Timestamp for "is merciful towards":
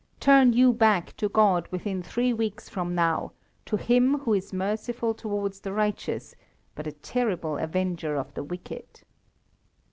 4.33-5.59